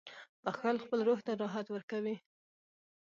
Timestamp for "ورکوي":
1.71-2.15